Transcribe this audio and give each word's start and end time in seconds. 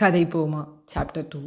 கதை 0.00 0.26
போமா 0.26 0.62
chapter 0.94 1.26
two 1.28 1.38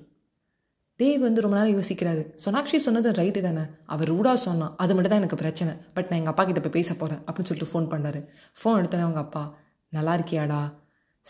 Dev 0.99 1.19
வந்து 1.19 1.41
ரொம்ப 1.41 1.55
நேரம் 1.57 1.75
யோசிக்கிறாரு. 1.79 2.23
சோனாக்ஷி 2.45 2.75
சொன்னது 2.75 3.11
ரைட்டு 3.11 3.41
தானே? 3.41 3.63
அவர் 3.85 4.07
ரூடாக 4.07 4.37
சொன்னான் 4.37 4.73
அது 4.77 4.93
மட்டும் 4.93 5.11
தான் 5.11 5.19
எனக்கு 5.19 5.35
பிரச்சனை. 5.35 5.73
பட் 5.93 6.07
நான் 6.09 6.17
எங்கள் 6.17 6.33
அப்பா 6.33 6.43
கிட்ட 6.43 6.59
போய் 6.59 6.75
பேச 6.77 6.93
போகிறேன் 6.93 7.21
அப்படின்னு 7.25 7.49
சொல்லிட்டு 7.49 7.71
ஃபோன் 7.71 7.87
பண்ணார். 7.91 8.19
ஃபோன் 8.59 8.79
எடுத்தோன்னே 8.79 9.05
அவங்க 9.07 9.19
அப்பா 9.19 9.43
நல்லா 9.89 10.15
இருக்கியாடா? 10.15 10.73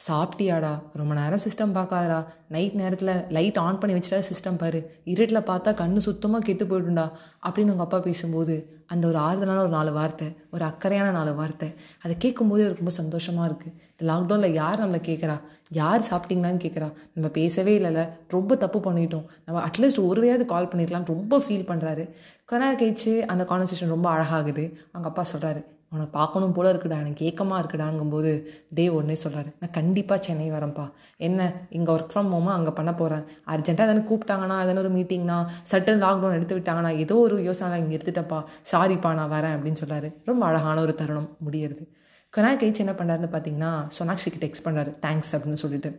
சாப்பிட்டியாடா? 0.07 0.71
ரொம்ப 0.93 1.13
நேரம் 1.13 1.39
சிஸ்டம் 1.45 1.75
பார்க்காதடா. 1.77 2.25
நைட் 2.47 2.73
நேரத்தில் 2.73 3.11
லைட் 3.29 3.57
ஆன் 3.57 3.77
பண்ணி 3.77 3.99
வச்சுட்டா 3.99 4.19
சிஸ்டம் 4.29 4.57
பாரு. 4.57 4.79
இருட்டில் 5.03 5.47
பார்த்தா 5.49 5.71
கண்ணு 5.81 5.97
சுத்தமாக 5.97 6.43
கெட்டு 6.43 6.65
போயிடும்டா. 6.65 7.05
அப்படின்னு 7.47 7.73
உங்கள் 7.73 7.87
அப்பா 7.87 7.99
பேசும்போது 7.99 8.55
அந்த 8.87 9.07
ஒரு 9.07 9.17
ஆறுதலான 9.17 9.57
ஒரு 9.57 9.69
நாலு 9.69 9.93
வார்த்தை 9.93 10.27
ஒரு 10.51 10.63
அக்கறையான 10.65 11.11
நாலு 11.11 11.35
வார்த்தை 11.35 11.73
அதை 12.01 12.15
கேட்கும்போது 12.19 12.61
எனக்கு 12.61 12.83
ரொம்ப 12.83 12.95
சந்தோஷமாக 13.01 13.49
இருக்குது 13.51 13.73
இந்த 13.97 14.03
லாக்டவுனில் 14.11 14.53
யார் 14.53 14.83
நம்மளை 14.83 15.01
கேட்குறா? 15.09 15.35
யார் 15.71 16.07
சாப்பிட்டீங்களான்னு 16.11 16.63
கேட்குறா. 16.65 16.91
நம்ம 17.13 17.29
பேசவே 17.31 17.79
இல்லைல்ல. 17.79 18.09
ரொம்ப 18.27 18.55
தப்பு 18.55 18.79
பண்ணிட்டோம். 18.79 19.25
நம்ம 19.45 19.67
அட்லீஸ்ட் 19.67 20.05
ஒருவையாவது 20.09 20.45
கால் 20.45 20.67
பண்ணிருக்கலாம்னு 20.67 21.13
ரொம்ப 21.15 21.37
ஃபீல் 21.37 21.69
பண்ணுறாரு 21.71 22.05
கொஞ்ச 22.45 22.61
நேரம் 22.63 22.81
கழிச்சு 22.83 23.19
அந்த 23.19 23.43
கான்வர்சேஷன் 23.43 23.95
ரொம்ப 23.95 24.09
அழகாகுது. 24.15 24.65
அவங்க 24.91 25.09
அப்பா 25.11 25.25
சொல்கிறாரு 25.33 25.63
உன்னை 25.91 26.05
பார்க்கணும் 26.15 26.53
போல 26.57 26.71
இருக்குடா 26.73 26.97
எனக்கு 27.03 27.25
ஏக்கமாக 27.29 27.59
இருக்குடாங்கும்போது 27.61 28.31
தேவ் 28.79 28.95
ஒன்றே 28.99 29.15
சொல்கிறாரு 29.23 29.49
நான் 29.61 29.73
கண்டிப்பாக 29.77 30.19
சென்னை 30.27 30.47
வரேன்ப்பா. 30.55 30.85
என்ன 31.27 31.47
இங்கே 31.77 31.91
ஒர்க் 31.95 32.11
ஃப்ரம் 32.13 32.29
ஹோமாக 32.35 32.57
அங்கே 32.57 32.73
பண்ண 32.79 32.91
போகிறேன் 33.01 33.23
அர்ஜென்ட்டாக 33.53 33.87
எதனா 33.89 34.03
கூப்பிட்டாங்கன்னா 34.11 34.57
எதனா 34.65 34.83
ஒரு 34.85 34.91
மீட்டிங்னா 34.97 35.37
சட்டன் 35.71 36.03
லாக்டவுன் 36.05 36.35
எடுத்து 36.39 36.57
விட்டாங்கன்னா 36.59 36.91
ஏதோ 37.05 37.17
ஒரு 37.27 37.37
யோசனை 37.49 37.79
இங்கே 37.83 37.97
எடுத்துட்டப்பா 37.99 38.41
சாரிப்பா 38.71 39.11
நான் 39.21 39.33
வரேன் 39.35 39.55
அப்படின்னு 39.57 39.81
சொல்கிறாரு 39.83 40.09
ரொம்ப 40.31 40.45
அழகான 40.49 40.77
ஒரு 40.87 40.95
தருணம் 41.01 41.31
முடியறது. 41.47 41.85
கொனா 42.33 42.49
கழிச்சு 42.61 42.83
என்ன 42.85 42.95
பண்ணுறாருன்னு 42.97 43.31
பார்த்தீங்கன்னா 43.35 43.71
சோனாக்ஷிக்கு 43.97 44.41
டெக்ஸ்ட் 44.45 44.65
பண்ணுறாரு 44.65 44.91
தேங்க்ஸ் 45.05 45.33
அப்படின்னு 45.35 45.61
சொல்லிட்டு. 45.63 45.91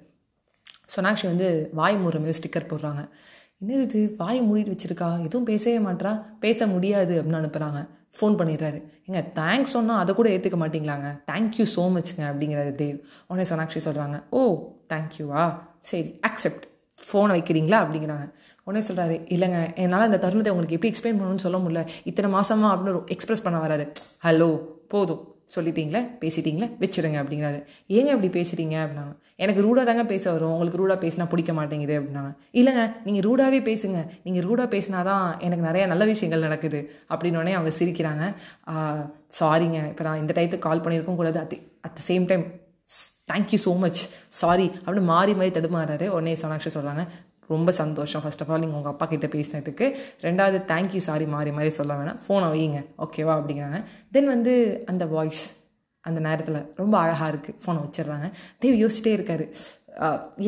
சோனாக்ஷி 0.95 1.27
வந்து 1.33 1.49
வாய் 1.79 1.99
மூறமே 2.05 2.35
ஸ்டிக்கர் 2.39 2.71
போடுறாங்க. 2.71 3.03
என்னது 3.63 3.83
இது? 3.87 4.15
வாய் 4.19 4.39
மூடிட்டு 4.43 4.75
வச்சிருக்கா? 4.75 5.21
எதுவும் 5.21 5.45
பேசவே 5.45 5.79
மாட்றா? 5.79 6.23
பேச 6.41 6.67
முடியாது 6.67 7.23
அப்படின்னு 7.23 7.41
அனுப்புகிறாங்க 7.41 7.89
ஃபோன் 8.17 8.37
பண்ணிடுறாரு. 8.39 8.83
ஏங்க 9.07 9.21
தேங்க்ஸ் 9.39 9.75
சொன்னால் 9.77 9.99
அதை 9.99 10.15
கூட 10.15 10.29
ஏற்றுக்க 10.31 10.59
மாட்டிங்களாங்க? 10.63 11.09
தேங்க்யூ 11.31 11.65
ஸோ 11.75 11.83
மச்ங்க 11.97 12.23
அப்படிங்கிறாரு 12.31 12.73
தேவ். 12.83 12.97
உடனே 13.27 13.49
சோனாக்ஷி 13.51 13.81
சொல்கிறாங்க 13.85 14.23
ஓ 14.31 14.41
தேங்க்யூவா 14.93 15.59
சரி 15.81 16.21
அக்செப்ட் 16.29 16.65
ஃபோனை 16.99 17.35
வைக்கிறீங்களா? 17.37 17.79
அப்படிங்கிறாங்க. 17.85 18.33
உடனே 18.65 18.87
சொல்கிறாரு 18.87 19.17
இல்லைங்க 19.35 19.75
என்னால் 19.75 20.01
அந்த 20.01 20.19
தருணத்தை 20.25 20.53
உங்களுக்கு 20.55 20.79
எப்படி 20.79 20.93
எக்ஸ்பிளைன் 20.93 21.21
பண்ணணும்னு 21.21 21.47
சொல்ல 21.47 21.59
முடியல. 21.59 21.83
இத்தனை 22.05 22.31
மாதமாக 22.37 22.75
அப்படின்னு 22.77 23.05
எக்ஸ்பிரஸ் 23.07 23.43
பண்ண 23.43 23.59
வராது 23.59 23.93
ஹலோ 24.27 24.51
போதும். 24.89 25.30
சொல்லிட்டீங்களே? 25.55 26.01
பேசிட்டீங்களே? 26.23 26.69
வச்சிருங்க 26.83 27.19
அப்படிங்கிறாரு. 27.23 27.59
ஏங்க 27.97 28.11
இப்படி 28.17 28.31
பேசுறீங்க 28.39 28.77
அப்படின்னாங்க. 28.83 29.15
எனக்கு 29.45 29.65
ரூடாக 29.67 29.85
தாங்க 29.89 30.05
பேச 30.13 30.25
வரும். 30.35 30.53
உங்களுக்கு 30.55 30.81
ரூடாக 30.83 30.99
பேசினா 31.05 31.27
பிடிக்க 31.33 31.53
மாட்டேங்குது 31.59 31.95
அப்படின்னாங்க. 31.99 32.33
இல்லைங்க 32.61 32.85
நீங்கள் 33.07 33.25
ரூடாகவே 33.29 33.61
பேசுங்க. 33.71 34.01
நீங்கள் 34.27 34.47
ரூடாக 34.49 34.69
பேசினா 34.75 35.01
தான் 35.11 35.27
எனக்கு 35.47 35.65
நிறைய 35.69 35.85
நல்ல 35.93 36.07
விஷயங்கள் 36.13 36.47
நடக்குது 36.47 36.81
அப்படின்னோடனே 37.13 37.55
அவங்க 37.59 37.73
சிரிக்கிறாங்க. 37.81 38.25
சாரிங்க 39.41 39.81
இப்போ 39.93 40.05
நான் 40.09 40.23
இந்த 40.25 40.35
டயத்துக்கு 40.39 40.69
கால் 40.69 40.85
பண்ணியிருக்கோம் 40.87 41.21
கூடாது. 41.23 41.41
At 41.45 41.57
at 41.87 41.97
the 41.99 42.03
same 42.11 42.27
time 42.33 42.47
thank you 43.33 43.59
so 43.65 43.73
much 43.83 44.01
sorry 44.43 44.69
அப்படின்னு 44.85 45.11
மாறி 45.15 45.35
மாறி 45.41 45.51
தடுமாறாரு. 45.59 46.07
உடனே 46.17 46.33
சோனாக்ஷி 46.43 46.71
சொல்கிறாங்க 46.77 47.03
ரொம்ப 47.53 47.71
சந்தோஷம். 47.81 48.23
ஃபர்ஸ்ட் 48.25 48.43
ஆஃப் 48.43 48.51
ஆல் 48.53 48.63
நீங்கள் 48.65 48.79
உங்கள் 48.81 48.93
அப்பா 48.95 49.07
கிட்ட 49.07 49.27
பேசினதுக்கு. 49.35 49.87
ரெண்டாவது 50.27 50.59
தேங்க்யூ 50.73 51.03
சாரி 51.09 51.27
மாறி 51.35 51.53
மாறி 51.59 51.71
சொல்ல 51.79 51.95
வேணாம். 52.01 52.21
ஃபோனை 52.27 52.49
வைங்க 52.55 52.81
ஓகேவா 53.05 53.35
அப்படிங்கிறாங்க. 53.41 53.81
தென் 54.13 54.31
வந்து 54.35 54.55
அந்த 54.87 55.07
வாய்ஸ் 55.17 55.45
அந்த 56.01 56.21
நேரத்தில் 56.27 56.61
ரொம்ப 56.77 56.95
அழகாக 56.99 57.31
இருக்குது 57.33 57.59
ஃபோனை 57.65 57.81
வச்சிடுறாங்க. 57.87 58.27
தேவ் 58.65 58.77
யோசிச்சிட்டே 58.83 59.13
இருக்காரு. 59.19 59.47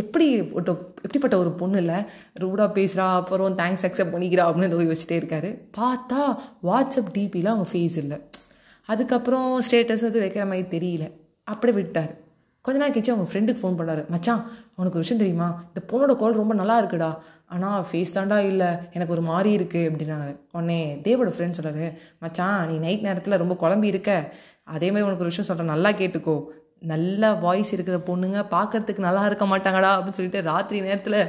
எப்படி 0.00 0.27
ஒரு 0.58 0.73
எப்படிப்பட்ட 0.97 1.36
ஒரு 1.39 1.50
பொண்ணு 1.61 1.78
இல்லை? 1.83 1.97
ரூடாக 2.42 2.80
பேசுகிறா 2.80 3.06
அப்புறம் 3.20 3.58
தேங்க்ஸ் 3.58 3.86
அக்செப்ட் 3.89 4.12
பண்ணிக்கிறா 4.14 4.45
அப்படின்னு 4.47 4.70
ஏதோ 4.70 4.80
யோசிச்சிட்டே 4.89 5.19
இருக்காரு. 5.23 5.50
பார்த்தா 5.78 6.20
வாட்ஸ்அப் 6.69 7.12
டிபியில் 7.12 7.53
அவங்க 7.53 7.67
ஃபேஸ் 7.73 7.96
இல்லை. 8.05 8.18
அதுக்கப்புறம் 8.86 9.48
ஸ்டேட்டஸ் 9.70 10.07
வந்து 10.07 10.23
வைக்கிற 10.27 10.45
மாதிரி 10.52 10.64
தெரியல. 10.77 11.05
அப்படியே 11.45 11.79
விட்டார். 11.80 12.12
கொஞ்ச 12.67 12.78
நாள் 12.80 12.90
கழிச்சு 12.90 13.11
அவங்க 13.11 13.27
ஃப்ரெண்டுக்கு 13.33 13.62
ஃபோன் 13.62 13.78
பண்ணாரு. 13.80 14.08
மச்சான் 14.08 14.42
அவனுக்கு 14.77 14.98
ஒரு 14.98 15.05
விஷயம் 15.05 15.23
தெரியுமா? 15.23 15.64
இந்த 15.68 15.80
பொண்ணோட 15.90 16.17
குரல் 16.17 16.40
ரொம்ப 16.42 16.55
நல்லா 16.55 16.83
இருக்குடா. 16.83 17.11
ஆனால் 17.46 17.86
ஃபேஸ் 17.90 18.14
தாண்டா 18.14 18.39
இல்லை. 18.39 18.67
எனக்கு 18.92 19.12
ஒரு 19.12 19.23
மாதிரி 19.23 19.64
இருக்குது 19.64 19.89
அப்படின்னாரு. 19.90 20.36
உடனே 20.52 21.00
தேவோட 21.05 21.30
ஃப்ரெண்ட் 21.34 21.58
சொல்கிறாரு 21.61 21.89
மச்சான் 22.18 22.67
நீ 22.67 22.77
நைட் 22.78 23.06
நேரத்தில் 23.08 23.40
ரொம்ப 23.42 23.56
குழம்பி 23.62 23.84
இருக்க. 23.84 24.34
அதேமாதிரி 24.64 25.05
உனக்கு 25.08 25.24
ஒரு 25.24 25.33
விஷயம் 25.34 25.50
சொல்கிறேன் 25.50 25.73
நல்லா 25.74 25.90
கேட்டுக்கோ. 25.98 26.45
நல்ல 26.78 27.33
வாய்ஸ் 27.33 27.73
இருக்கிற 27.73 27.98
பொண்ணுங்க 28.06 28.39
பார்க்கறதுக்கு 28.55 28.98
நல்லா 28.98 29.27
இருக்க 29.27 29.44
மாட்டாங்கடா. 29.46 29.90
அப்படின்னு 29.96 30.18
சொல்லிட்டு 30.18 30.42
ராத்திரி 30.42 30.80
நேரத்தில் 30.80 31.20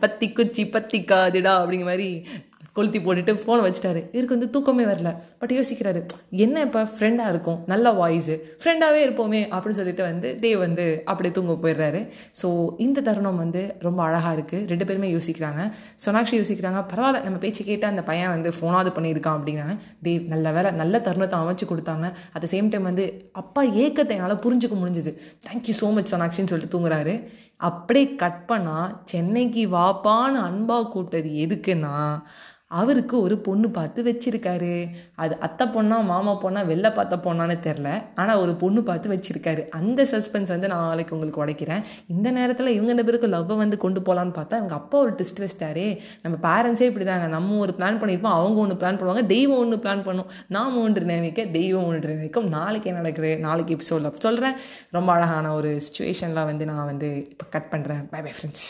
பத்தி 0.00 0.32
குச்சி 0.32 0.68
பத்தி 0.68 1.00
காதுடா. 1.00 1.54
அப்படிங்கிற 1.62 1.84
மாதிரி 1.84 2.26
கொளுத்தி 2.76 2.98
போட்டுட்டு 3.06 3.32
ஃபோனை 3.40 3.62
வச்சுட்டாரு. 3.66 4.00
இவருக்கு 4.14 4.36
வந்து 4.36 4.48
தூக்கமே 4.54 4.84
வரல. 4.90 5.10
பட் 5.40 5.52
யோசிக்கிறாரு 5.58 6.00
என்ன 6.44 6.62
இப்போ 6.66 6.80
ஃப்ரெண்டாக 6.94 7.32
இருக்கும்? 7.34 7.58
நல்ல 7.72 7.92
வாய்ஸு 8.00 8.36
ஃப்ரெண்டாகவே 8.62 9.00
இருப்போமே 9.06 9.40
அப்படின்னு 9.54 9.78
சொல்லிட்டு 9.80 10.04
வந்து 10.10 10.30
தேவ் 10.44 10.58
வந்து 10.66 10.86
அப்படியே 11.10 11.32
தூங்க 11.38 11.54
போயிடுறாரு. 11.64 12.00
ஸோ 12.40 12.48
இந்த 12.86 13.04
தருணம் 13.08 13.40
வந்து 13.44 13.62
ரொம்ப 13.86 14.00
அழகாக 14.06 14.32
இருக்குது 14.38 14.66
ரெண்டு 14.72 14.88
பேருமே 14.88 15.10
யோசிக்கிறாங்க. 15.16 15.62
சோனாக்ஷி 16.04 16.36
யோசிக்கிறாங்க 16.40 16.82
பரவாயில்ல 16.92 17.22
நம்ம 17.26 17.38
பேச்சு 17.44 17.64
கேட்டால் 17.70 17.92
அந்த 17.94 18.04
பையன் 18.10 18.32
வந்து 18.36 18.52
ஃபோனாவது 18.58 18.92
பண்ணியிருக்கான் 18.98 19.38
அப்படிங்கிறாங்க. 19.38 19.76
தேவ் 20.08 20.26
நல்ல 20.34 20.52
வேலை 20.58 20.72
நல்ல 20.82 21.00
தருணத்தை 21.08 21.38
அமைச்சு 21.44 21.66
கொடுத்தாங்க. 21.72 22.08
அட் 22.34 22.44
த 22.46 22.50
சேம் 22.54 22.72
டைம் 22.74 22.90
வந்து 22.90 23.06
அப்பா 23.42 23.64
ஏக்கத்தை 23.84 24.16
என்னால் 24.18 24.42
புரிஞ்சுக்க 24.46 24.76
முடிஞ்சுது. 24.82 25.12
தேங்க்யூ 25.46 25.76
ஸோ 25.82 25.90
மச் 25.98 26.10
சோனாக்ஷின்னு 26.14 26.52
சொல்லிட்டு 26.52 26.74
தூங்குறாரு. 26.76 27.14
அப்படியே 27.68 28.06
கட் 28.22 28.42
பண்ணால் 28.50 28.90
சென்னைக்கு 29.10 29.62
வாப்பான்னு 29.76 30.40
அன்பாக 30.48 30.84
கூப்பிட்டது 30.94 31.30
எதுக்குன்னா 31.44 31.94
அவருக்கு 32.80 33.16
ஒரு 33.26 33.36
பொண்ணு 33.46 33.68
பார்த்து 33.78 34.00
வச்சிருக்காரு. 34.08 34.72
அது 35.22 35.34
அத்தை 35.46 35.66
பொண்ணா 35.74 35.96
மாமா 36.12 36.32
பொண்ணா 36.44 36.60
வெளில 36.70 36.88
பார்த்த 36.98 37.18
பொண்ணான்னு 37.26 37.56
தெரில 37.66 37.88
ஆனால் 38.20 38.40
ஒரு 38.44 38.54
பொண்ணு 38.62 38.82
பார்த்து 38.88 39.12
வச்சிருக்காரு. 39.14 39.62
அந்த 39.78 40.06
சஸ்பென்ஸ் 40.12 40.52
வந்து 40.54 40.70
நான் 40.72 40.86
நாளைக்கு 40.88 41.14
உங்களுக்கு 41.16 41.42
உடைக்கிறேன். 41.44 41.82
இந்த 42.14 42.30
நேரத்தில் 42.38 42.74
இவங்க 42.76 42.94
இந்த 42.96 43.04
பேருக்கு 43.08 43.32
லவ்வை 43.36 43.56
வந்து 43.62 43.78
கொண்டு 43.84 44.02
போகலான்னு 44.08 44.36
பார்த்தா 44.38 44.58
அவங்க 44.60 44.76
அப்பா 44.80 44.98
ஒரு 45.04 45.12
ட்விஸ்ட் 45.18 45.42
வச்சிட்டாரு. 45.44 45.86
நம்ம 46.24 46.38
பேரண்ட்ஸே 46.48 46.88
இப்படி 46.90 47.06
தாங்க 47.10 47.28
நம்ம 47.36 47.58
ஒரு 47.66 47.74
பிளான் 47.80 48.00
பண்ணியிருப்போம் 48.02 48.38
அவங்க 48.38 48.58
ஒன்று 48.64 48.80
பிளான் 48.82 48.98
பண்ணுவாங்க 49.00 49.24
தெய்வம் 49.34 49.62
ஒன்று 49.64 49.82
பிளான் 49.84 50.06
பண்ணும். 50.08 50.30
நாம் 50.56 50.80
ஒன்று 50.86 51.12
நினைக்க 51.14 51.46
தெய்வம் 51.58 51.86
ஒன்று 51.90 52.14
நினைக்கும். 52.16 52.48
நாளைக்கு 52.58 52.90
என்ன 52.92 53.02
நடக்குது? 53.04 53.32
நாளைக்கு 53.46 53.76
எபிசோடில் 53.78 54.20
சொல்கிறேன் 54.26 54.58
ரொம்ப 54.98 55.10
அழகான 55.16 55.52
ஒரு 55.60 55.72
சுச்சுவேஷனில் 55.86 56.48
வந்து 56.50 56.66
நான் 56.72 56.90
வந்து 56.92 57.10
இப்போ 57.34 57.46
கட் 57.56 57.70
பண்ணுறேன் 57.74 58.02
பை 58.14 58.22
பை 58.26 58.34
ஃப்ரெண்ட்ஸ் 58.38 58.68